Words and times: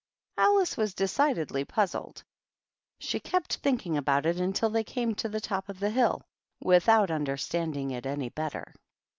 Alice 0.39 0.77
was 0.77 0.95
decidedly 0.95 1.63
puzzled; 1.63 2.23
she 2.97 3.19
kept 3.19 3.57
thinking 3.57 3.95
about 3.97 4.25
it 4.25 4.39
until 4.39 4.71
they 4.71 4.83
came 4.83 5.13
to 5.13 5.29
the 5.29 5.39
top 5.39 5.69
of 5.69 5.79
the 5.79 5.91
hill, 5.91 6.23
without 6.59 7.11
understanding 7.11 7.91
it 7.91 8.07
any 8.07 8.29
better. 8.29 8.73